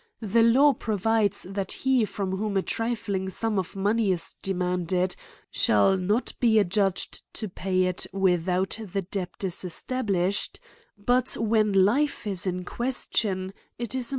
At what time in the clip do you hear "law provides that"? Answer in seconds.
0.41-1.71